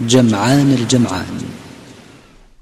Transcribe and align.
جمعان 0.00 0.72
الجمعان. 0.72 1.42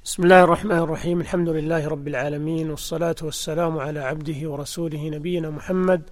بسم 0.04 0.22
الله 0.22 0.44
الرحمن 0.44 0.78
الرحيم. 0.78 1.20
الحمد 1.20 1.48
لله 1.48 1.88
رب 1.88 2.08
العالمين 2.08 2.70
والصلاة 2.70 3.16
والسلام 3.22 3.78
على 3.78 4.00
عبده 4.00 4.50
ورسوله 4.50 5.08
نبينا 5.08 5.50
محمد 5.50 6.02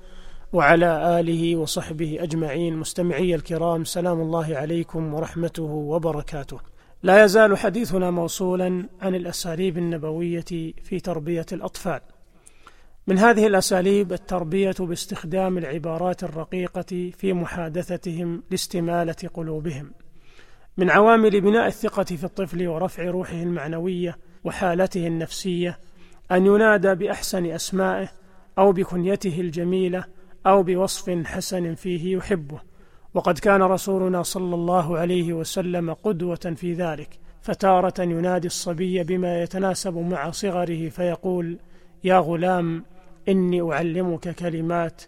وعلى 0.53 1.21
آله 1.21 1.57
وصحبه 1.57 2.19
أجمعين. 2.21 2.77
مستمعي 2.77 3.35
الكرام 3.35 3.85
سلام 3.85 4.21
الله 4.21 4.57
عليكم 4.57 5.15
ورحمته 5.15 5.63
وبركاته. 5.63 6.61
لا 7.03 7.25
يزال 7.25 7.59
حديثنا 7.59 8.11
موصولا 8.11 8.89
عن 9.01 9.15
الأساليب 9.15 9.79
النبوية 9.79 10.75
في 10.85 11.01
تربية 11.01 11.47
الأطفال. 11.53 12.01
من 13.07 13.19
هذه 13.19 13.47
الأساليب 13.47 14.13
التربية 14.13 14.75
باستخدام 14.81 15.59
العبارات 15.59 16.25
الرقيقة 16.25 17.13
في 17.19 17.33
محادثتهم 17.33 18.43
لاستمالة 18.51 19.31
قلوبهم. 19.35 19.91
من 20.79 20.91
عوامل 20.91 21.41
بناء 21.41 21.67
الثقة 21.67 22.05
في 22.05 22.25
الطفل 22.25 22.69
ورفع 22.69 23.03
روحه 23.03 23.43
المعنوية 23.43 24.19
وحالته 24.45 25.07
النفسية 25.07 25.79
أن 26.33 26.47
ينادى 26.47 26.95
بأحسن 26.95 27.47
أسمائه 27.47 28.09
أو 28.59 28.73
بكنيته 28.73 29.41
الجميلة 29.41 30.05
أو 30.47 30.63
بوصف 30.63 31.11
حسن 31.27 31.75
فيه 31.75 32.17
يحبه. 32.17 32.61
وقد 33.15 33.39
كان 33.39 33.63
رسولنا 33.63 34.23
صلى 34.23 34.55
الله 34.55 34.99
عليه 34.99 35.33
وسلم 35.33 35.93
قدوة 35.93 36.55
في 36.57 36.73
ذلك 36.73 37.19
فتارة 37.43 38.03
ينادي 38.03 38.47
الصبي 38.47 39.03
بما 39.03 39.43
يتناسب 39.43 39.97
مع 39.97 40.31
صغره 40.31 40.89
فيقول 40.89 41.59
يا 42.05 42.19
غلام 42.19 42.85
إني 43.29 43.73
أعلمك 43.73 44.29
كلمات 44.35 45.03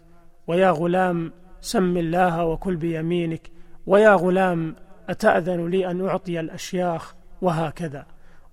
ويا 0.47 0.71
غلام 0.71 1.33
سم 1.61 1.97
الله 1.97 2.45
وكل 2.45 2.75
بيمينك 2.75 3.51
ويا 3.87 4.13
غلام 4.15 4.75
أتأذن 5.11 5.69
لي 5.69 5.91
أن 5.91 6.07
أعطي 6.07 6.39
الأشياخ؟ 6.39 7.13
وهكذا. 7.41 8.05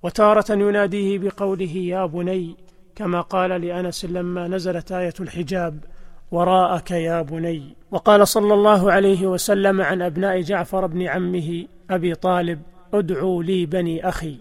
وتارة 0.03 0.53
يناديه 0.53 1.19
بقوله 1.19 1.77
يا 1.77 2.07
بني 2.07 2.57
كما 2.97 3.21
قال 3.21 3.51
لأنس 3.51 4.05
لما 4.05 4.49
نزلت 4.49 4.93
آية 4.93 5.15
الحجاب 5.21 5.85
وراءك 6.31 6.91
يا 6.91 7.23
بني. 7.23 7.77
وقال 7.91 8.29
صلى 8.29 8.55
الله 8.55 8.93
عليه 8.93 9.27
وسلم 9.27 9.81
عن 9.81 10.03
أبناء 10.03 10.41
جعفر 10.41 10.87
بن 10.87 11.03
عمه 11.03 11.67
أبي 11.91 12.15
طالب 12.15 12.63
ادعوا 12.95 13.43
لي 13.43 13.67
بني 13.67 14.09
أخي. 14.09 14.37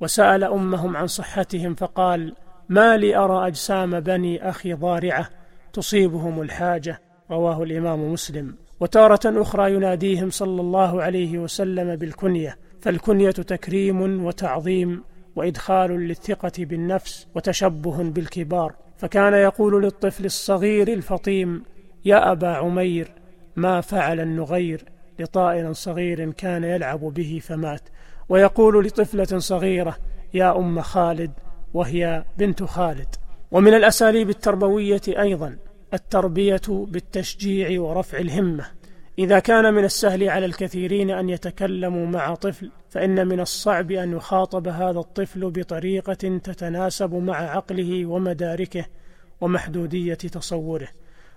وسأل 0.00 0.44
أمهم 0.44 0.96
عن 0.96 1.06
صحتهم 1.06 1.74
فقال 1.74 2.34
ما 2.68 2.96
لي 2.96 3.16
أرى 3.16 3.46
أجسام 3.46 4.00
بني 4.00 4.48
أخي 4.48 4.74
ضارعة 4.74 5.28
تصيبهم 5.72 6.42
الحاجة. 6.42 7.00
رواه 7.30 7.62
الإمام 7.62 8.12
مسلم. 8.12 8.65
وتارة 8.80 9.42
أخرى 9.42 9.74
يناديهم 9.74 10.30
صلى 10.30 10.60
الله 10.60 11.02
عليه 11.02 11.38
وسلم 11.38 11.96
بالكنية 11.96 12.58
فالكنية 12.80 13.30
تكريم 13.30 14.24
وتعظيم 14.24 15.02
وإدخال 15.36 15.90
للثقة 15.90 16.52
بالنفس 16.58 17.26
وتشبه 17.34 18.02
بالكبار. 18.02 18.74
فكان 18.96 19.34
يقول 19.34 19.82
للطفل 19.82 20.24
الصغير 20.24 20.88
الفطيم 20.88 21.62
يا 22.04 22.32
أبا 22.32 22.48
عمير 22.48 23.12
ما 23.56 23.80
فعل 23.80 24.20
النغير؟ 24.20 24.84
لطائر 25.18 25.72
صغير 25.72 26.30
كان 26.30 26.64
يلعب 26.64 27.00
به 27.00 27.40
فمات. 27.42 27.80
ويقول 28.28 28.86
لطفلة 28.86 29.38
صغيرة 29.38 29.96
يا 30.34 30.58
أم 30.58 30.80
خالد 30.80 31.32
وهي 31.74 32.24
بنت 32.38 32.62
خالد. 32.62 33.14
ومن 33.50 33.74
الأساليب 33.74 34.30
التربوية 34.30 35.00
أيضا 35.08 35.56
التربية 35.94 36.62
بالتشجيع 36.68 37.80
ورفع 37.80 38.18
الهمة. 38.18 38.64
إذا 39.18 39.38
كان 39.38 39.74
من 39.74 39.84
السهل 39.84 40.28
على 40.28 40.46
الكثيرين 40.46 41.10
أن 41.10 41.28
يتكلموا 41.28 42.06
مع 42.06 42.34
طفل 42.34 42.70
فإن 42.90 43.28
من 43.28 43.40
الصعب 43.40 43.90
أن 43.90 44.12
يخاطب 44.12 44.68
هذا 44.68 44.98
الطفل 44.98 45.50
بطريقة 45.50 46.38
تتناسب 46.44 47.14
مع 47.14 47.36
عقله 47.36 48.06
ومداركه 48.06 48.84
ومحدودية 49.40 50.14
تصوره. 50.14 50.88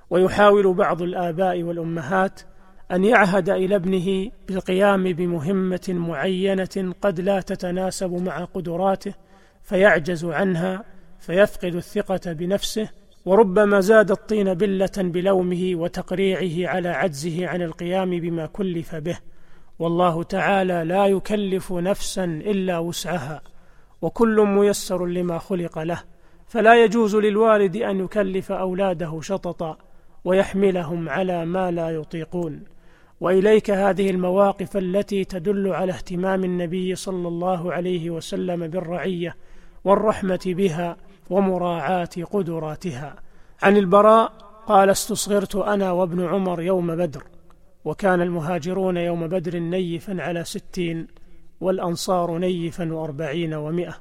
ويحاول 0.09 0.73
بعض 0.73 1.01
الآباء 1.01 1.63
والأمهات 1.63 2.41
أن 2.91 3.03
يعهد 3.03 3.49
إلى 3.49 3.75
ابنه 3.75 4.31
بالقيام 4.47 5.03
بمهمة 5.03 5.87
معينة 5.89 6.93
قد 7.01 7.19
لا 7.19 7.41
تتناسب 7.41 8.13
مع 8.13 8.43
قدراته 8.45 9.13
فيعجز 9.63 10.25
عنها 10.25 10.83
فيفقد 11.19 11.75
الثقة 11.75 12.33
بنفسه 12.33 12.89
وربما 13.25 13.79
زاد 13.79 14.11
الطين 14.11 14.53
بلة 14.53 14.91
بلومه 14.97 15.71
وتقريعه 15.73 16.71
على 16.71 16.89
عجزه 16.89 17.47
عن 17.47 17.61
القيام 17.61 18.09
بما 18.09 18.45
كلف 18.45 18.95
به. 18.95 19.17
والله 19.79 20.23
تعالى 20.23 20.83
لا 20.83 21.05
يكلف 21.05 21.73
نفسا 21.73 22.23
إلا 22.23 22.79
وسعها 22.79 23.41
وكل 24.01 24.45
ميسر 24.45 25.05
لما 25.05 25.37
خلق 25.37 25.79
له. 25.79 26.03
فلا 26.47 26.83
يجوز 26.83 27.15
للوالد 27.15 27.77
أن 27.77 27.99
يكلف 27.99 28.51
أولاده 28.51 29.21
شططا 29.21 29.77
ويحملهم 30.25 31.09
على 31.09 31.45
ما 31.45 31.71
لا 31.71 31.89
يطيقون. 31.89 32.63
وإليك 33.21 33.71
هذه 33.71 34.09
المواقف 34.09 34.77
التي 34.77 35.23
تدل 35.25 35.67
على 35.67 35.91
اهتمام 35.91 36.43
النبي 36.43 36.95
صلى 36.95 37.27
الله 37.27 37.73
عليه 37.73 38.09
وسلم 38.09 38.67
بالرعية 38.67 39.35
والرحمة 39.83 40.39
بها 40.45 40.97
ومراعاة 41.29 42.09
قدراتها. 42.31 43.15
عن 43.63 43.77
البراء 43.77 44.31
قال 44.67 44.89
استصغرت 44.89 45.55
أنا 45.55 45.91
وابن 45.91 46.25
عمر 46.25 46.61
يوم 46.61 46.95
بدر 46.95 47.23
وكان 47.85 48.21
المهاجرون 48.21 48.97
يوم 48.97 49.27
بدر 49.27 49.59
نيفا 49.59 50.21
على 50.21 50.43
ستين 50.43 51.07
والأنصار 51.61 52.37
نيفا 52.37 52.93
وأربعين 52.93 53.53
ومائه 53.53 53.95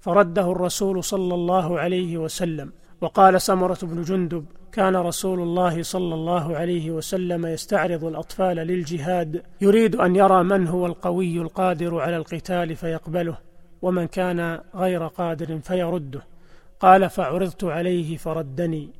فرده 0.00 0.52
الرسول 0.52 1.04
صلى 1.04 1.34
الله 1.34 1.80
عليه 1.80 2.18
وسلم 2.18 2.72
وقال 3.00 3.42
سمرة 3.42 3.78
بن 3.82 4.02
جندب 4.02 4.44
كان 4.72 4.96
رسول 4.96 5.40
الله 5.40 5.82
صلى 5.82 6.14
الله 6.14 6.56
عليه 6.56 6.90
وسلم 6.90 7.46
يستعرض 7.46 8.04
الأطفال 8.04 8.56
للجهاد 8.56 9.42
يريد 9.60 9.96
أن 9.96 10.16
يرى 10.16 10.42
من 10.42 10.66
هو 10.68 10.86
القوي 10.86 11.38
القادر 11.38 12.00
على 12.00 12.16
القتال 12.16 12.76
فيقبله 12.76 13.38
ومن 13.82 14.06
كان 14.06 14.60
غير 14.74 15.06
قادر 15.06 15.58
فيرده 15.58 16.22
قال 16.80 17.10
فعرضت 17.10 17.64
عليه 17.64 18.16
فردني 18.16 18.90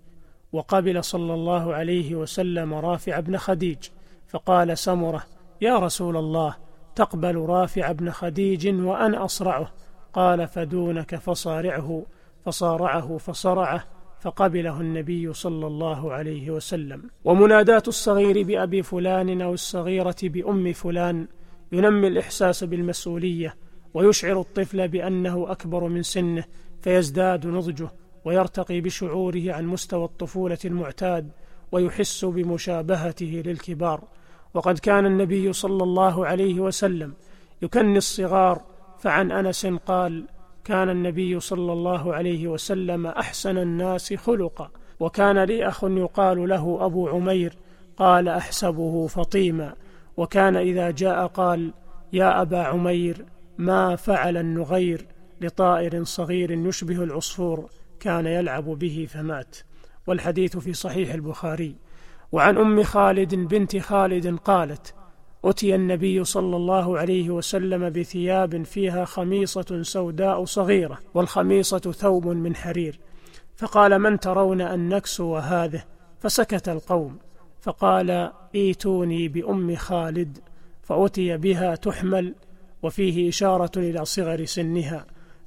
وقبل 0.53 1.05
صلى 1.05 1.35
الله 1.35 1.75
عليه 1.75 2.15
وسلم 2.15 2.75
رافع 2.75 3.21
بن 3.21 3.37
خديج 3.37 3.79
فقال 4.27 4.79
سمرة 4.79 5.25
يا 5.61 5.79
رسول 5.79 6.17
الله 6.17 6.55
تقبل 6.95 7.37
رافع 7.37 7.93
بن 7.93 8.11
خديج 8.11 8.69
وأنا 8.69 9.25
أصرعه. 9.25 9.73
قال 10.13 10.49
فدونك 10.49 11.17
فصارعه 11.17 12.03
فصارعه 12.45 13.19
فصرعه 13.19 13.85
فقبله 14.21 14.81
النبي 14.81 15.33
صلى 15.33 15.67
الله 15.67 16.13
عليه 16.13 16.51
وسلم. 16.51 17.03
ومناداه 17.25 17.83
الصغير 17.89 18.43
بأبي 18.43 18.83
فلان 18.83 19.43
أو 19.43 19.55
الصغيرة 19.55 20.17
بأم 20.23 20.73
فلان 20.73 21.27
ينمي 21.73 22.09
الإحساس 22.09 22.65
بالمسؤولية 22.65 23.57
ويشعر 23.95 24.41
الطفل 24.41 24.89
بأنه 24.89 25.51
أكبر 25.51 25.89
من 25.89 26.03
سنه 26.03 26.45
فيزداد 26.87 27.47
نضجه 27.47 27.89
ويرتقي 28.25 28.81
بشعوره 28.81 29.53
عن 29.53 29.67
مستوى 29.67 30.05
الطفولة 30.05 30.59
المعتاد 30.65 31.31
ويحس 31.73 32.25
بمشابهته 32.25 33.43
للكبار. 33.47 34.05
وقد 34.55 34.79
كان 34.79 35.07
النبي 35.07 35.53
صلى 35.53 35.83
الله 35.83 36.27
عليه 36.27 36.61
وسلم 36.61 37.15
يكني 37.63 37.99
الصغار 37.99 38.63
فعن 38.99 39.33
أنس 39.33 39.67
قال 39.67 40.25
كان 40.65 40.91
النبي 40.91 41.41
صلى 41.41 41.73
الله 41.73 42.15
عليه 42.15 42.49
وسلم 42.49 43.07
أحسن 43.07 43.59
الناس 43.59 44.15
خلقا 44.15 44.71
وكان 45.01 45.39
لي 45.39 45.69
أخ 45.69 45.85
يقال 45.85 46.49
له 46.49 46.79
أبو 46.81 47.09
عمير 47.09 47.57
قال 47.97 48.29
أحسبه 48.29 49.07
فطيما 49.07 49.75
وكان 50.17 50.57
إذا 50.57 50.91
جاء 50.91 51.27
قال 51.27 51.73
يا 52.13 52.43
أبا 52.43 52.63
عمير 52.63 53.25
ما 53.59 53.97
فعل 53.97 54.37
النغير 54.37 55.16
لطائر 55.41 56.05
صغير 56.05 56.51
يشبه 56.51 57.05
العصفور 57.05 57.71
كان 58.01 58.27
يلعب 58.27 58.65
به 58.65 59.07
فمات. 59.11 59.57
والحديث 60.07 60.57
في 60.57 60.73
صحيح 60.73 61.15
البخاري. 61.15 61.75
وعن 62.33 62.59
أم 62.59 62.83
خالد 62.83 63.35
بنت 63.35 63.77
خالد 63.77 64.37
قالت 64.37 64.95
أتي 65.45 65.75
النبي 65.75 66.25
صلى 66.25 66.57
الله 66.57 66.99
عليه 66.99 67.31
وسلم 67.31 67.91
بثياب 67.91 68.63
فيها 68.63 69.05
خميصة 69.05 69.83
سوداء 69.83 70.45
صغيرة 70.45 70.99
والخميصة 71.15 71.79
ثوب 71.79 72.27
من 72.27 72.57
حرير. 72.57 72.99
فقال 73.57 73.99
من 73.99 74.21
ترون 74.21 74.61
أن 74.61 74.89
نكسو 74.89 75.37
هذه؟ 75.37 75.85
فسكت 76.21 76.69
القوم. 76.69 77.19
فقال 77.61 78.33
ايتوني 78.55 79.29
بأم 79.29 79.77
خالد 79.77 80.39
فأتي 80.83 81.37
بها 81.37 81.75
تحمل 81.75 82.35
وفيه 82.83 83.29
إشارة 83.29 83.71
إلى 83.77 84.05
صغر 84.05 84.45
سنها. 84.45 85.07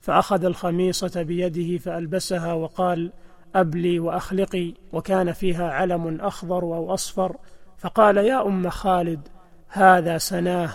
فأخذ 0.09 0.45
الخميصة 0.45 1.21
بيده 1.21 1.77
فألبسها 1.77 2.53
وقال 2.53 3.11
أبلي 3.56 4.00
وأخلقي 4.00 4.73
وكان 4.94 5.31
فيها 5.31 5.71
علم 5.71 6.21
أخضر 6.21 6.63
أو 6.63 6.94
أصفر. 6.94 7.35
فقال 7.77 8.17
يا 8.17 8.47
أم 8.47 8.69
خالد 8.69 9.27
هذا 9.67 10.17
سناه 10.17 10.69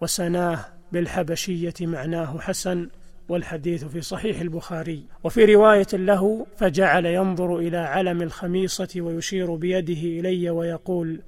وسناه 0.00 0.64
بالحبشية 0.92 1.74
معناه 1.80 2.38
حسن 2.38 2.88
والحديث 3.28 3.84
في 3.84 4.00
صحيح 4.00 4.40
البخاري. 4.40 5.04
وفي 5.24 5.54
رواية 5.54 5.86
له 5.92 6.46
فجعل 6.56 7.06
ينظر 7.06 7.56
إلى 7.56 7.78
علم 7.78 8.22
الخميصة 8.22 8.88
ويشير 8.96 9.54
بيده 9.54 10.20
إلي 10.20 10.50
ويقول 10.50 11.20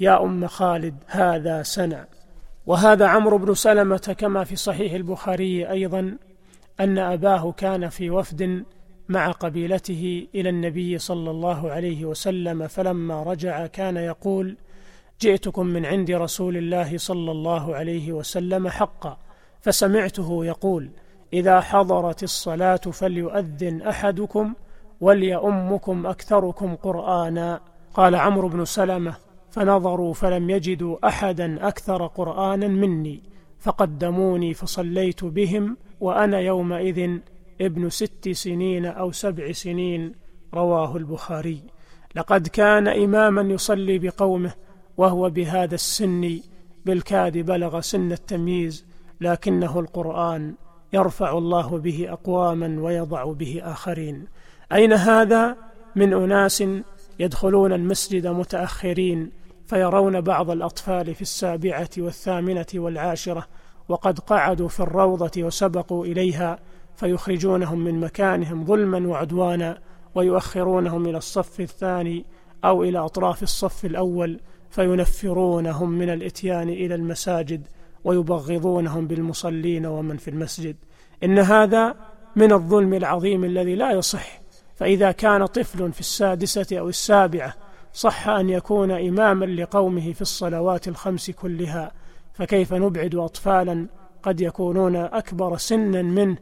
يا 0.00 0.22
أم 0.22 0.46
خالد 0.46 0.94
هذا 1.06 1.62
سنع 1.62 2.04
وهذا 2.66 3.06
عمرو 3.06 3.38
بن 3.38 3.54
سلمة 3.54 4.16
كما 4.18 4.44
في 4.44 4.56
صحيح 4.56 4.92
البخاري 4.92 5.70
أيضا. 5.70 6.18
أن 6.80 6.98
أباه 6.98 7.52
كان 7.52 7.88
في 7.88 8.10
وفد 8.10 8.64
مع 9.08 9.30
قبيلته 9.30 10.26
إلى 10.34 10.48
النبي 10.48 10.98
صلى 10.98 11.30
الله 11.30 11.70
عليه 11.70 12.04
وسلم 12.04 12.66
فلما 12.66 13.22
رجع 13.22 13.66
كان 13.66 13.96
يقول 13.96 14.56
جئتكم 15.20 15.66
من 15.66 15.86
عند 15.86 16.10
رسول 16.10 16.56
الله 16.56 16.98
صلى 16.98 17.30
الله 17.30 17.76
عليه 17.76 18.12
وسلم 18.12 18.68
حقا. 18.68 19.18
فسمعته 19.60 20.44
يقول 20.44 20.90
إذا 21.32 21.60
حضرت 21.60 22.22
الصلاة 22.22 22.76
فليؤذن 22.76 23.82
أحدكم 23.82 24.54
وليؤمكم 25.00 26.06
أكثركم 26.06 26.74
قرآنا. 26.74 27.60
قال 27.94 28.14
عمرو 28.14 28.48
بن 28.48 28.64
سلمة 28.64 29.14
فنظروا 29.50 30.14
فلم 30.14 30.50
يجدوا 30.50 31.08
أحدا 31.08 31.68
أكثر 31.68 32.06
قرآنا 32.06 32.68
مني 32.68 33.22
فقدموني 33.58 34.54
فصليت 34.54 35.24
بهم 35.24 35.76
وأنا 36.00 36.40
يومئذ 36.40 37.18
ابن 37.60 37.90
ست 37.90 38.28
سنين 38.28 38.86
أو 38.86 39.12
سبع 39.12 39.52
سنين 39.52 40.12
رواه 40.54 40.96
البخاري. 40.96 41.60
لقد 42.14 42.48
كان 42.48 42.88
إماما 42.88 43.42
يصلي 43.42 43.98
بقومه 43.98 44.52
وهو 44.96 45.30
بهذا 45.30 45.74
السن 45.74 46.40
بالكاد 46.86 47.38
بلغ 47.38 47.80
سن 47.80 48.12
التمييز 48.12 48.84
لكنه 49.20 49.80
القرآن 49.80 50.54
يرفع 50.92 51.38
الله 51.38 51.78
به 51.78 52.12
أقواما 52.12 52.82
ويضع 52.82 53.32
به 53.32 53.60
آخرين. 53.64 54.26
أين 54.72 54.92
هذا؟ 54.92 55.56
من 55.96 56.12
أناس 56.12 56.64
يدخلون 57.18 57.72
المسجد 57.72 58.26
متأخرين 58.26 59.30
فيرون 59.66 60.20
بعض 60.20 60.50
الأطفال 60.50 61.14
في 61.14 61.22
السابعة 61.22 61.88
والثامنة 61.98 62.66
والعاشرة 62.74 63.46
وقد 63.88 64.18
قعدوا 64.18 64.68
في 64.68 64.80
الروضة 64.80 65.42
وسبقوا 65.42 66.06
إليها 66.06 66.58
فيخرجونهم 66.96 67.78
من 67.84 68.00
مكانهم 68.00 68.64
ظلما 68.64 69.08
وعدوانا 69.08 69.78
ويؤخرونهم 70.14 71.06
إلى 71.06 71.18
الصف 71.18 71.60
الثاني 71.60 72.24
أو 72.64 72.82
إلى 72.82 72.98
أطراف 72.98 73.42
الصف 73.42 73.84
الأول 73.84 74.40
فينفرونهم 74.70 75.90
من 75.90 76.10
الإتيان 76.10 76.68
إلى 76.68 76.94
المساجد 76.94 77.66
ويبغضونهم 78.04 79.06
بالمصلين 79.06 79.86
ومن 79.86 80.16
في 80.16 80.28
المسجد. 80.28 80.76
إن 81.24 81.38
هذا 81.38 81.94
من 82.36 82.52
الظلم 82.52 82.94
العظيم 82.94 83.44
الذي 83.44 83.74
لا 83.74 83.92
يصح. 83.92 84.40
فإذا 84.76 85.12
كان 85.12 85.46
طفل 85.46 85.92
في 85.92 86.00
السادسة 86.00 86.78
أو 86.78 86.88
السابعة 86.88 87.54
صح 87.92 88.28
أن 88.28 88.48
يكون 88.48 88.90
اماما 88.90 89.44
لقومه 89.44 90.12
في 90.12 90.22
الصلوات 90.22 90.88
الخمس 90.88 91.30
كلها 91.30 91.92
فكيف 92.38 92.74
نبعد 92.74 93.14
اطفالا 93.14 93.86
قد 94.22 94.40
يكونون 94.40 94.96
أكبر 94.96 95.56
سنا 95.56 96.02
منه 96.02 96.36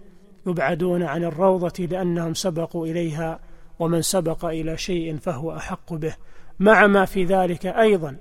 يبعدون 0.46 1.02
عن 1.02 1.24
الروضة 1.24 1.86
لأنهم 1.90 2.34
سبقوا 2.34 2.86
إليها 2.86 3.40
ومن 3.78 4.02
سبق 4.02 4.44
إلى 4.44 4.76
شيء 4.78 5.16
فهو 5.16 5.56
أحق 5.56 5.94
به. 5.94 6.14
مع 6.60 6.86
ما 6.86 7.04
في 7.04 7.24
ذلك 7.24 7.66
أيضا 7.66 8.16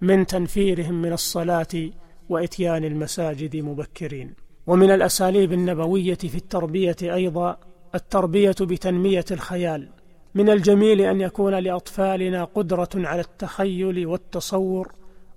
من 0.00 0.26
تنفيرهم 0.26 1.02
من 1.02 1.12
الصلاة 1.12 1.90
وإتيان 2.28 2.84
المساجد 2.84 3.56
مبكرين. 3.56 4.34
ومن 4.66 4.90
الأساليب 4.90 5.52
النبوية 5.52 6.14
في 6.14 6.34
التربية 6.34 6.96
أيضا 7.02 7.56
التربية 7.94 8.54
بتنمية 8.60 9.24
الخيال. 9.30 9.88
من 10.34 10.50
الجميل 10.50 11.00
أن 11.00 11.20
يكون 11.20 11.54
لأطفالنا 11.54 12.44
قدرة 12.44 12.88
على 12.94 13.20
التخيل 13.20 14.06
والتصور 14.06 14.92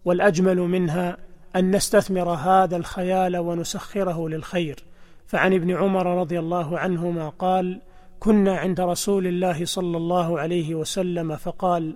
والأجمل 0.06 0.58
منها 0.58 1.18
أن 1.56 1.76
نستثمر 1.76 2.30
هذا 2.30 2.76
الخيال 2.76 3.38
ونسخره 3.38 4.30
للخير. 4.30 4.84
فعن 5.28 5.54
ابن 5.54 5.72
عمر 5.72 6.20
رضي 6.20 6.40
الله 6.40 6.80
عنهما 6.80 7.30
قال 7.30 7.82
كنا 8.20 8.58
عند 8.58 8.82
رسول 8.82 9.28
الله 9.28 9.66
صلى 9.66 9.98
الله 9.98 10.40
عليه 10.40 10.76
وسلم 10.76 11.36
فقال 11.36 11.96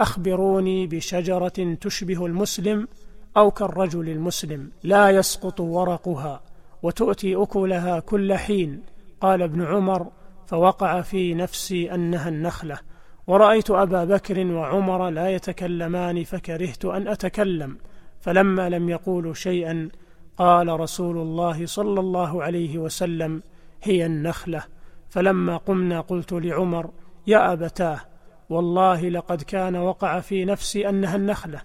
أخبروني 0.00 0.86
بشجرة 0.86 1.76
تشبه 1.80 2.26
المسلم 2.26 2.88
أو 3.36 3.50
كالرجل 3.50 4.08
المسلم 4.08 4.70
لا 4.82 5.10
يسقط 5.10 5.60
ورقها 5.60 6.40
وتؤتي 6.82 7.36
أكلها 7.36 8.00
كل 8.00 8.34
حين. 8.34 8.82
قال 9.20 9.42
ابن 9.42 9.64
عمر 9.64 10.06
فوقع 10.46 11.00
في 11.00 11.34
نفسي 11.34 11.94
أنها 11.94 12.28
النخلة 12.28 12.78
ورأيت 13.26 13.70
أبا 13.70 14.04
بكر 14.04 14.46
وعمر 14.46 15.10
لا 15.10 15.30
يتكلمان 15.30 16.24
فكرهت 16.24 16.84
أن 16.84 17.08
أتكلم 17.08 17.78
فلما 18.22 18.68
لم 18.68 18.88
يقولوا 18.88 19.34
شيئا 19.34 19.88
قال 20.38 20.80
رسول 20.80 21.18
الله 21.18 21.66
صلى 21.66 22.00
الله 22.00 22.42
عليه 22.42 22.78
وسلم 22.78 23.42
هي 23.82 24.06
النخلة. 24.06 24.62
فلما 25.10 25.56
قمنا 25.56 26.00
قلت 26.00 26.32
لعمر 26.32 26.90
يا 27.26 27.52
أبتاه 27.52 28.00
والله 28.50 29.08
لقد 29.08 29.42
كان 29.42 29.76
وقع 29.76 30.20
في 30.20 30.44
نفسي 30.44 30.88
أنها 30.88 31.16
النخلة. 31.16 31.60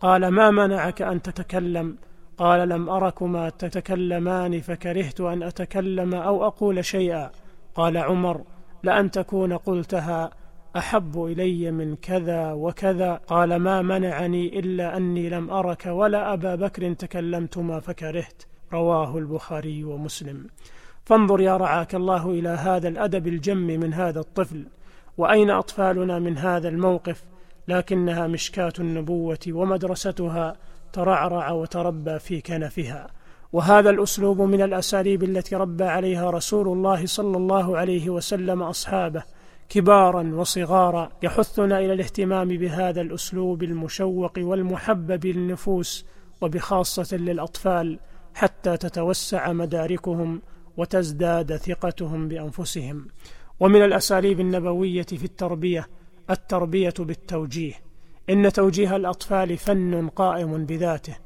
قال 0.00 0.28
ما 0.28 0.50
منعك 0.50 1.02
أن 1.02 1.22
تتكلم؟ 1.22 1.96
قال 2.38 2.68
لم 2.68 2.88
أركما 2.88 3.50
تتكلمان 3.50 4.60
فكرهت 4.60 5.20
أن 5.20 5.42
أتكلم 5.42 6.14
أو 6.14 6.46
أقول 6.46 6.84
شيئا. 6.84 7.30
قال 7.74 7.96
عمر 7.96 8.44
لأن 8.82 9.10
تكون 9.10 9.52
قلتها 9.52 10.30
أحب 10.76 11.24
إلي 11.24 11.70
من 11.70 11.96
كذا 11.96 12.52
وكذا. 12.52 13.20
قال 13.26 13.56
ما 13.56 13.82
منعني 13.82 14.58
إلا 14.58 14.96
أني 14.96 15.28
لم 15.28 15.50
أرك 15.50 15.86
ولا 15.86 16.32
أبا 16.32 16.54
بكر 16.54 16.92
تكلمتما 16.92 17.80
فكرهت. 17.80 18.42
رواه 18.72 19.18
البخاري 19.18 19.84
ومسلم. 19.84 20.46
فانظر 21.04 21.40
يا 21.40 21.56
رعاك 21.56 21.94
الله 21.94 22.30
إلى 22.30 22.48
هذا 22.48 22.88
الأدب 22.88 23.26
الجم 23.26 23.66
من 23.66 23.94
هذا 23.94 24.20
الطفل 24.20 24.66
وأين 25.18 25.50
أطفالنا 25.50 26.18
من 26.18 26.38
هذا 26.38 26.68
الموقف؟ 26.68 27.24
لكنها 27.68 28.26
مشكاة 28.26 28.72
النبوة 28.78 29.38
ومدرستها 29.48 30.56
ترعرع 30.92 31.50
وتربى 31.50 32.18
في 32.18 32.40
كنفها. 32.40 33.06
وهذا 33.52 33.90
الأسلوب 33.90 34.40
من 34.40 34.62
الأساليب 34.62 35.22
التي 35.22 35.56
ربى 35.56 35.84
عليها 35.84 36.30
رسول 36.30 36.68
الله 36.68 37.06
صلى 37.06 37.36
الله 37.36 37.78
عليه 37.78 38.10
وسلم 38.10 38.62
أصحابه. 38.62 39.22
كبارا 39.70 40.34
وصغارا 40.34 41.12
يحثنا 41.22 41.78
إلى 41.78 41.92
الاهتمام 41.92 42.48
بهذا 42.48 43.00
الأسلوب 43.00 43.62
المشوق 43.62 44.32
والمحبب 44.38 45.26
للنفوس 45.26 46.06
وبخاصة 46.40 47.16
للأطفال 47.16 47.98
حتى 48.34 48.76
تتوسع 48.76 49.52
مداركهم 49.52 50.42
وتزداد 50.76 51.56
ثقتهم 51.56 52.28
بأنفسهم. 52.28 53.06
ومن 53.60 53.84
الأساليب 53.84 54.40
النبوية 54.40 55.02
في 55.02 55.24
التربية 55.24 55.88
التربية 56.30 56.94
بالتوجيه. 56.98 57.74
إن 58.30 58.52
توجيه 58.52 58.96
الأطفال 58.96 59.56
فن 59.56 60.08
قائم 60.08 60.66
بذاته. 60.66 61.16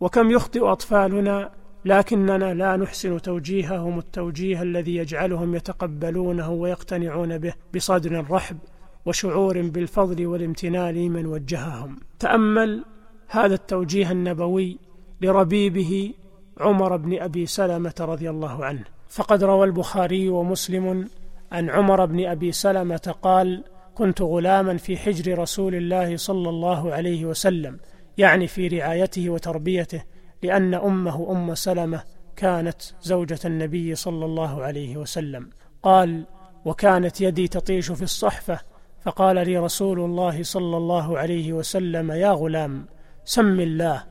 وكم 0.00 0.30
يخطئ 0.30 0.72
أطفالنا 0.72 1.52
لكننا 1.84 2.54
لا 2.54 2.76
نحسن 2.76 3.22
توجيههم 3.22 3.98
التوجيه 3.98 4.62
الذي 4.62 4.96
يجعلهم 4.96 5.54
يتقبلونه 5.54 6.50
ويقتنعون 6.50 7.38
به 7.38 7.54
بصدر 7.74 8.30
رحب 8.30 8.58
وشعور 9.06 9.62
بالفضل 9.62 10.26
والامتنان 10.26 10.94
لمن 10.94 11.26
وجههم. 11.26 11.96
تأمل 12.18 12.84
هذا 13.28 13.54
التوجيه 13.54 14.10
النبوي 14.10 14.78
لربيبه 15.20 16.12
عمر 16.60 16.96
بن 16.96 17.22
أبي 17.22 17.46
سلمة 17.46 17.94
رضي 18.00 18.30
الله 18.30 18.64
عنه. 18.64 18.84
فقد 19.08 19.44
روى 19.44 19.66
البخاري 19.66 20.28
ومسلم 20.28 21.08
عن 21.52 21.70
عمر 21.70 22.04
بن 22.04 22.26
أبي 22.26 22.52
سلمة 22.52 23.14
قال 23.22 23.64
كنت 23.94 24.22
غلاما 24.22 24.76
في 24.76 24.96
حجر 24.96 25.38
رسول 25.38 25.74
الله 25.74 26.16
صلى 26.16 26.48
الله 26.48 26.92
عليه 26.92 27.24
وسلم 27.24 27.78
يعني 28.18 28.46
في 28.46 28.68
رعايته 28.68 29.30
وتربيته 29.30 30.02
لأن 30.44 30.74
أمه 30.74 31.32
أم 31.32 31.54
سلمة 31.54 32.02
كانت 32.36 32.82
زوجة 33.02 33.38
النبي 33.44 33.94
صلى 33.94 34.24
الله 34.24 34.62
عليه 34.62 34.96
وسلم. 34.96 35.50
قال 35.82 36.24
وكانت 36.64 37.20
يدي 37.20 37.48
تطيش 37.48 37.92
في 37.92 38.02
الصحفة 38.02 38.58
فقال 39.02 39.36
لي 39.36 39.58
رسول 39.58 40.00
الله 40.00 40.42
صلى 40.42 40.76
الله 40.76 41.18
عليه 41.18 41.52
وسلم 41.52 42.10
يا 42.10 42.30
غلام 42.30 42.86
سم 43.24 43.60
الله 43.60 44.04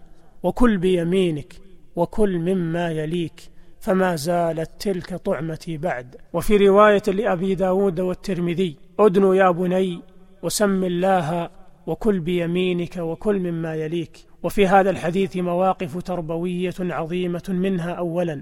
وكل 0.43 0.77
بيمينك 0.77 1.53
وكل 1.95 2.39
مما 2.39 2.91
يليك 2.91 3.41
فما 3.79 4.15
زالت 4.15 4.71
تلك 4.79 5.15
طعمتي 5.15 5.77
بعد. 5.77 6.15
وفي 6.33 6.57
رواية 6.57 7.03
لأبي 7.07 7.55
داود 7.55 7.99
والترمذي 7.99 8.77
أدن 8.99 9.35
يا 9.35 9.51
بني 9.51 10.01
وسم 10.43 10.83
الله 10.83 11.49
وكل 11.87 12.19
بيمينك 12.19 12.97
وكل 12.97 13.39
مما 13.39 13.75
يليك. 13.75 14.32
وفي 14.43 14.67
هذا 14.67 14.89
الحديث 14.89 15.37
مواقف 15.37 15.97
تربوية 15.97 16.73
عظيمة 16.79 17.43
منها 17.49 17.91
أولا. 17.91 18.41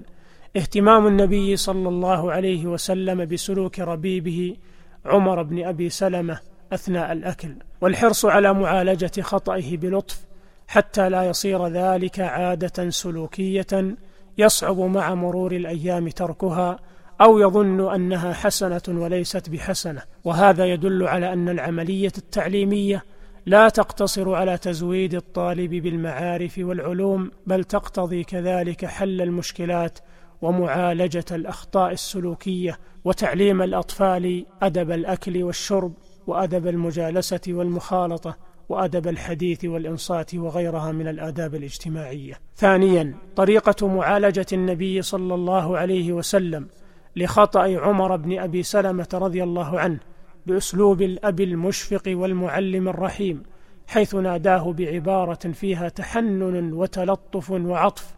اهتمام 0.56 1.06
النبي 1.06 1.56
صلى 1.56 1.88
الله 1.88 2.32
عليه 2.32 2.66
وسلم 2.66 3.24
بسلوك 3.24 3.80
ربيبه 3.80 4.56
عمر 5.04 5.42
بن 5.42 5.64
أبي 5.64 5.90
سلمة 5.90 6.38
أثناء 6.72 7.12
الأكل 7.12 7.54
والحرص 7.80 8.24
على 8.24 8.54
معالجة 8.54 9.20
خطئه 9.20 9.76
بلطف 9.76 10.20
حتى 10.68 11.08
لا 11.08 11.22
يصير 11.22 11.66
ذلك 11.66 12.20
عادة 12.20 12.90
سلوكية 12.90 13.96
يصعب 14.38 14.78
مع 14.78 15.14
مرور 15.14 15.52
الأيام 15.52 16.08
تركها 16.08 16.78
أو 17.20 17.38
يظن 17.38 17.94
أنها 17.94 18.32
حسنة 18.32 18.82
وليست 18.88 19.50
بحسنة. 19.50 20.02
وهذا 20.24 20.64
يدل 20.66 21.06
على 21.06 21.32
أن 21.32 21.48
العملية 21.48 22.12
التعليمية 22.18 23.04
لا 23.46 23.68
تقتصر 23.68 24.34
على 24.34 24.58
تزويد 24.58 25.14
الطالب 25.14 25.70
بالمعارف 25.70 26.58
والعلوم 26.58 27.30
بل 27.46 27.64
تقتضي 27.64 28.24
كذلك 28.24 28.84
حل 28.84 29.22
المشكلات 29.22 29.98
ومعالجة 30.42 31.24
الأخطاء 31.30 31.92
السلوكية 31.92 32.78
وتعليم 33.04 33.62
الأطفال 33.62 34.46
أدب 34.62 34.90
الأكل 34.90 35.42
والشرب 35.42 35.92
وأدب 36.26 36.66
المجالسة 36.66 37.40
والمخالطة 37.48 38.36
وأدب 38.68 39.08
الحديث 39.08 39.64
والإنصات 39.64 40.34
وغيرها 40.34 40.92
من 40.92 41.08
الآداب 41.08 41.54
الاجتماعية. 41.54 42.34
ثانيا 42.56 43.14
طريقة 43.36 43.88
معالجة 43.88 44.46
النبي 44.52 45.02
صلى 45.02 45.34
الله 45.34 45.78
عليه 45.78 46.12
وسلم 46.12 46.68
لخطأ 47.16 47.80
عمر 47.80 48.16
بن 48.16 48.38
أبي 48.38 48.62
سلمة 48.62 49.08
رضي 49.14 49.42
الله 49.42 49.80
عنه 49.80 49.98
بأسلوب 50.46 51.02
الأب 51.02 51.40
المشفق 51.40 52.02
والمعلم 52.06 52.88
الرحيم 52.88 53.42
حيث 53.86 54.14
ناداه 54.14 54.72
بعبارة 54.72 55.52
فيها 55.52 55.88
تحنن 55.88 56.72
وتلطف 56.72 57.50
وعطف 57.50 58.14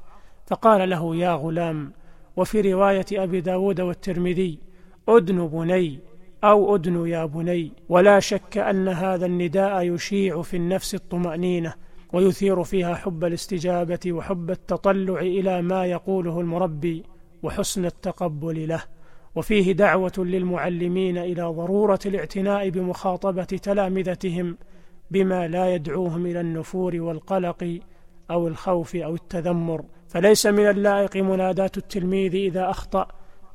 فقال 0.46 0.90
له 0.90 1.16
يا 1.16 1.34
غلام 1.34 1.92
وفي 2.36 2.72
رواية 2.72 3.06
أبي 3.12 3.40
داود 3.40 3.80
والترمذي 3.80 4.58
أدن 5.08 5.46
بني 5.46 5.98
أو 6.44 6.74
أدن 6.74 7.06
يا 7.06 7.24
بني 7.24 7.72
ولا 7.88 8.20
شك 8.20 8.58
أن 8.58 8.88
هذا 8.88 9.26
النداء 9.26 9.82
يشيع 9.82 10.42
في 10.42 10.56
النفس 10.56 10.94
الطمأنينة 10.94 11.74
ويثير 12.12 12.62
فيها 12.62 12.94
حب 12.94 13.24
الاستجابة 13.24 14.12
وحب 14.12 14.50
التطلع 14.50 15.20
إلى 15.20 15.62
ما 15.62 15.86
يقوله 15.86 16.40
المربي 16.40 17.04
وحسن 17.42 17.84
التقبل 17.84 18.68
له. 18.68 18.82
وفيه 19.34 19.72
دعوة 19.72 20.12
للمعلمين 20.18 21.18
إلى 21.18 21.42
ضرورة 21.42 21.98
الاعتناء 22.06 22.68
بمخاطبة 22.68 23.44
تلامذتهم 23.44 24.56
بما 25.10 25.48
لا 25.48 25.74
يدعوهم 25.74 26.26
إلى 26.26 26.40
النفور 26.40 27.00
والقلق 27.00 27.78
أو 28.30 28.48
الخوف 28.48 28.96
أو 28.96 29.14
التذمر. 29.14 29.84
فليس 30.08 30.46
من 30.46 30.70
اللائق 30.70 31.16
مناداة 31.16 31.70
التلميذ 31.76 32.34
إذا 32.34 32.70
أخطأ 32.70 33.08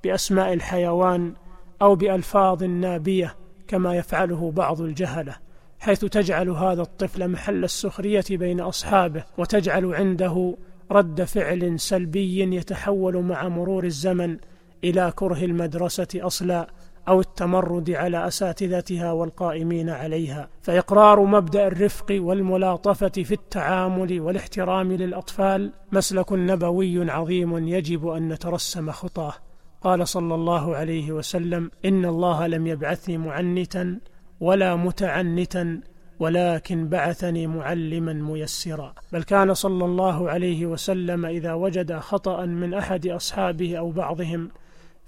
بأسماء 0.04 0.54
الحيوان 0.54 1.34
أو 1.82 1.96
بألفاظ 1.96 2.64
نابية 2.64 3.36
كما 3.68 3.96
يفعله 3.96 4.52
بعض 4.52 4.82
الجهلة 4.82 5.36
حيث 5.80 6.06
تجعل 6.06 6.50
هذا 6.50 6.82
الطفل 6.82 7.28
محل 7.28 7.64
السخرية 7.64 8.24
بين 8.30 8.60
أصحابه 8.60 9.24
وتجعل 9.38 9.96
عنده 9.96 10.58
رد 10.92 11.24
فعل 11.24 11.80
سلبي 11.80 12.56
يتحول 12.56 13.24
مع 13.24 13.48
مرور 13.48 13.84
الزمن 13.84 14.38
إلى 14.84 15.14
كره 15.16 15.46
المدرسة 15.46 16.08
أصلا 16.16 16.68
أو 17.08 17.20
التمرد 17.22 17.92
على 17.92 18.28
أساتذتها 18.28 19.12
والقائمين 19.12 19.90
عليها. 19.90 20.50
فإقرار 20.62 21.24
مبدأ 21.26 21.68
الرفق 21.68 22.06
والملاطفة 22.12 23.10
في 23.10 23.32
التعامل 23.32 24.22
والاحترام 24.22 24.92
للأطفال 24.92 25.74
مسلك 25.92 26.34
نبوي 26.34 27.12
عظيم 27.12 27.68
يجب 27.68 28.08
أن 28.08 28.30
نترسم 28.30 28.92
خطاه. 28.92 29.34
قال 29.82 30.08
صلى 30.08 30.36
الله 30.36 30.76
عليه 30.76 31.12
وسلم 31.12 31.72
إن 31.86 32.06
الله 32.06 32.48
لم 32.48 32.68
يبعثني 32.68 33.18
معنتا 33.18 34.00
ولا 34.40 34.76
متعنتا 34.76 35.82
ولكن 36.20 36.90
بعثني 36.90 37.48
معلما 37.48 38.14
ميسرا. 38.14 38.94
بل 39.14 39.24
كان 39.24 39.54
صلى 39.54 39.86
الله 39.86 40.30
عليه 40.30 40.66
وسلم 40.66 41.26
إذا 41.26 41.54
وجد 41.54 41.98
خطأ 41.98 42.46
من 42.46 42.74
أحد 42.74 43.08
أصحابه 43.08 43.78
أو 43.78 43.92
بعضهم 43.92 44.50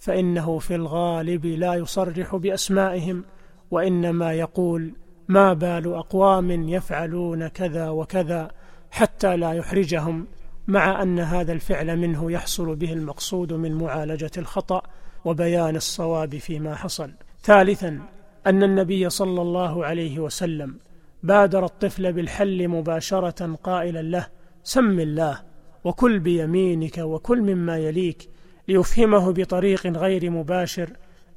فإنه 0.02 0.60
في 0.60 0.76
الغالب 0.76 1.46
لا 1.46 1.74
يصرح 1.74 2.36
بأسمائهم 2.36 3.24
وإنما 3.72 4.34
يقول 4.34 4.94
ما 5.28 5.54
بال 5.54 5.94
أقوام 5.94 6.70
يفعلون 6.70 7.48
كذا 7.48 7.90
وكذا 7.90 8.52
حتى 8.92 9.38
لا 9.38 9.54
يحرجهم 9.54 10.28
مع 10.68 11.02
أن 11.02 11.20
هذا 11.20 11.54
الفعل 11.54 11.98
منه 11.98 12.32
يحصل 12.32 12.76
به 12.76 12.94
المقصود 12.94 13.54
من 13.54 13.78
معالجة 13.78 14.32
الخطأ 14.38 14.82
وبيان 15.26 15.76
الصواب 15.76 16.38
فيما 16.38 16.76
حصل. 16.76 17.12
ثالثا 17.44 18.02
أن 18.48 18.64
النبي 18.64 19.10
صلى 19.10 19.42
الله 19.42 19.86
عليه 19.86 20.20
وسلم 20.20 20.76
بادر 21.24 21.66
الطفل 21.66 22.14
بالحل 22.14 22.68
مباشرة 22.68 23.56
قائلا 23.64 24.02
له 24.02 24.28
سم 24.64 25.00
الله 25.00 25.42
وكل 25.84 26.20
بيمينك 26.20 26.98
وكل 26.98 27.42
مما 27.42 27.78
يليك 27.78 28.31
ليفهمه 28.72 29.32
بطريق 29.32 29.88
غير 29.88 30.30
مباشر 30.30 30.90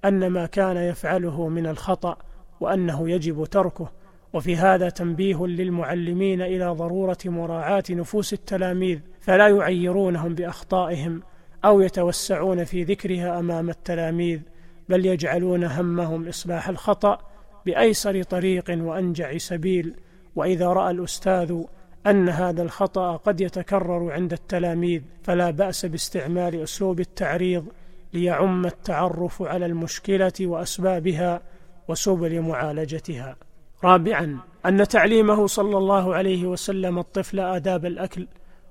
أن 0.04 0.26
ما 0.26 0.46
كان 0.46 0.76
يفعله 0.76 1.48
من 1.48 1.66
الخطأ 1.66 2.16
وأنه 2.60 3.10
يجب 3.10 3.44
تركه. 3.44 3.90
وفي 4.32 4.56
هذا 4.56 4.88
تنبيه 4.88 5.46
للمعلمين 5.46 6.42
إلى 6.42 6.66
ضرورة 6.66 7.18
مراعاة 7.24 7.82
نفوس 7.90 8.32
التلاميذ 8.32 8.98
فلا 9.20 9.48
يعيرونهم 9.48 10.34
بأخطائهم 10.34 11.22
أو 11.64 11.80
يتوسعون 11.80 12.64
في 12.64 12.84
ذكرها 12.84 13.38
أمام 13.38 13.70
التلاميذ 13.70 14.40
بل 14.88 15.06
يجعلون 15.06 15.64
همهم 15.64 16.28
إصلاح 16.28 16.68
الخطأ 16.68 17.18
بأيسر 17.66 18.22
طريق 18.22 18.64
وأنجع 18.70 19.36
سبيل. 19.36 19.94
وإذا 20.36 20.66
رأى 20.66 20.90
الأستاذ 20.90 21.62
أن 22.06 22.28
هذا 22.28 22.62
الخطأ 22.62 23.16
قد 23.16 23.40
يتكرر 23.40 24.12
عند 24.12 24.32
التلاميذ 24.32 25.02
فلا 25.22 25.50
بأس 25.50 25.86
باستعمال 25.86 26.62
أسلوب 26.62 27.00
التعريض 27.00 27.66
ليعم 28.12 28.66
التعرف 28.66 29.42
على 29.42 29.66
المشكلة 29.66 30.32
وأسبابها 30.40 31.42
وسبل 31.88 32.40
معالجتها. 32.40 33.36
رابعا 33.84 34.38
أن 34.66 34.88
تعليمه 34.88 35.46
صلى 35.46 35.78
الله 35.78 36.14
عليه 36.14 36.46
وسلم 36.46 36.98
الطفل 36.98 37.40
آداب 37.40 37.86
الأكل 37.86 38.26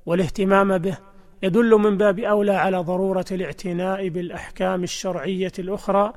والاهتمام 0.05 0.77
به 0.77 0.97
يدل 1.43 1.71
من 1.75 1.97
باب 1.97 2.19
أولى 2.19 2.53
على 2.53 2.77
ضرورة 2.77 3.25
الاعتناء 3.31 4.09
بالأحكام 4.09 4.83
الشرعية 4.83 5.51
الأخرى 5.59 6.13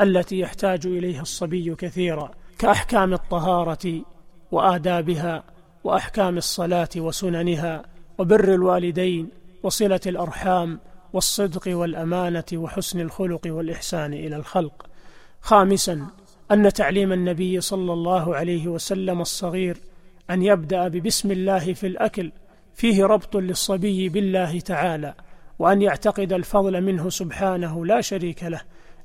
التي 0.00 0.38
يحتاج 0.38 0.86
إليها 0.86 1.22
الصبي 1.22 1.74
كثيرا 1.74 2.30
كأحكام 2.58 3.12
الطهارة 3.12 4.02
وآدابها. 4.52 5.53
وأحكام 5.84 6.36
الصلاة 6.38 6.88
وسننها 6.96 7.82
وبر 8.18 8.54
الوالدين 8.54 9.28
وصلة 9.62 10.00
الأرحام 10.06 10.80
والصدق 11.12 11.62
والأمانة 11.66 12.44
وحسن 12.54 13.00
الخلق 13.00 13.40
والإحسان 13.46 14.12
إلى 14.12 14.36
الخلق. 14.36 14.86
خامسا 15.40 16.06
أن 16.52 16.72
تعليم 16.72 17.12
النبي 17.12 17.60
صلى 17.60 17.92
الله 17.92 18.36
عليه 18.36 18.68
وسلم 18.68 19.20
الصغير 19.20 19.76
أن 20.30 20.42
يبدأ 20.42 20.88
ببسم 20.88 21.30
الله 21.30 21.72
في 21.72 21.86
الأكل 21.86 22.32
فيه 22.74 23.04
ربط 23.04 23.36
للصبي 23.36 24.08
بالله 24.08 24.60
تعالى 24.60 25.14
وأن 25.58 25.82
يعتقد 25.82 26.32
الفضل 26.32 26.80
منه 26.80 27.10
سبحانه 27.10 27.86
لا 27.86 28.00
شريك 28.00 28.44
له. 28.44 28.60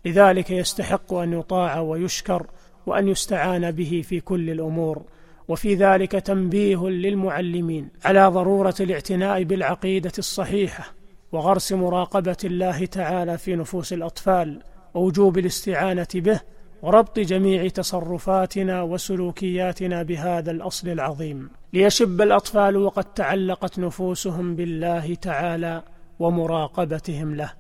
لذلك 0.06 0.52
يستحق 0.52 1.14
أن 1.14 1.34
يطاع 1.34 1.80
ويشكر 1.80 2.48
وأن 2.86 3.08
يستعان 3.08 3.72
به 3.72 4.04
في 4.06 4.20
كل 4.20 4.50
الأمور. 4.50 5.04
وفي 5.50 5.76
ذلك 5.76 6.12
تنبيه 6.12 6.90
للمعلمين 6.90 7.90
على 8.06 8.28
ضرورة 8.28 8.76
الاعتناء 8.80 9.44
بالعقيدة 9.44 10.12
الصحيحة 10.18 10.94
وغرس 11.32 11.72
مراقبة 11.74 12.38
الله 12.44 12.86
تعالى 12.86 13.38
في 13.38 13.56
نفوس 13.56 13.94
الأطفال 13.94 14.62
ووجوب 14.94 15.38
الاستعانة 15.38 16.08
به 16.16 16.40
وربط 16.82 17.20
جميع 17.20 17.68
تصرفاتنا 17.68 18.82
وسلوكياتنا 18.82 20.04
بهذا 20.04 20.52
الأصل 20.52 20.90
العظيم. 20.90 21.50
ليشب 21.74 22.22
الأطفال 22.22 22.78
وقد 22.78 23.14
تعلقت 23.14 23.80
نفوسهم 23.80 24.56
بالله 24.56 25.16
تعالى 25.16 25.84
ومراقبتهم 26.20 27.36
له. 27.36 27.54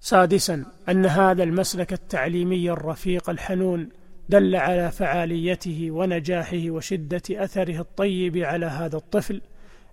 سادسا 0.00 0.64
أن 0.88 1.06
هذا 1.06 1.42
المسلك 1.42 1.92
التعليمي 1.92 2.70
الرفيق 2.70 3.30
الحنون 3.30 3.88
دل 4.28 4.56
على 4.56 4.90
فعاليته 4.90 5.90
ونجاحه 5.90 6.70
وشدة 6.70 7.22
أثره 7.30 7.80
الطيب 7.80 8.36
على 8.36 8.66
هذا 8.66 8.96
الطفل 8.96 9.40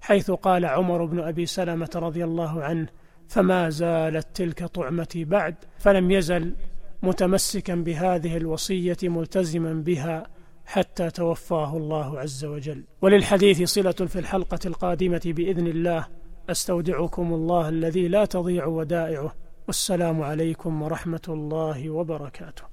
حيث 0.02 0.32
قال 0.32 0.66
عمر 0.66 1.06
بن 1.06 1.20
أبي 1.20 1.46
سلمة 1.46 1.90
رضي 1.96 2.24
الله 2.24 2.64
عنه 2.64 2.88
فما 3.28 3.70
زالت 3.70 4.28
تلك 4.34 4.64
طعمتي 4.64 5.26
بعد 5.26 5.56
فلم 5.80 6.12
يزل 6.12 6.56
متمسكا 7.04 7.76
بهذه 7.76 8.38
الوصية 8.38 8.98
ملتزما 9.04 9.74
بها 9.74 10.28
حتى 10.66 11.10
توفاه 11.10 11.78
الله 11.78 12.20
عز 12.20 12.46
وجل. 12.46 12.84
وللحديث 13.02 13.64
صلة 13.64 13.92
في 13.92 14.20
الحلقة 14.20 14.60
القادمة 14.66 15.22
بإذن 15.26 15.68
الله. 15.68 16.08
أستودعكم 16.50 17.34
الله 17.34 17.70
الذي 17.70 18.08
لا 18.08 18.26
تضيع 18.26 18.66
ودائعه. 18.66 19.36
والسلام 19.68 20.22
عليكم 20.22 20.82
ورحمة 20.82 21.22
الله 21.28 21.90
وبركاته. 21.90 22.73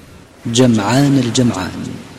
جمعان 0.45 1.19
الجمعان. 1.25 2.10